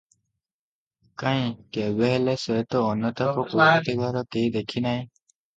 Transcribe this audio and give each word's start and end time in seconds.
କାହିଁ, 1.23 1.51
କେବେହେଲେ 1.77 2.35
ସେ 2.45 2.57
ତ 2.71 2.83
ଅନୁତାପ 2.95 3.47
କରୁଥିବାର 3.53 4.25
କେହି 4.35 4.53
ଦେଖିନାହିଁ? 4.59 5.07